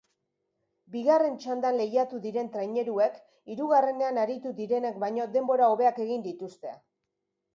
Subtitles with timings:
[0.93, 3.19] Bigarren txandan lehiatu diren traineruek
[3.55, 6.75] hirugarrenean aritu direnek baino denbora hobeak egin dituzte.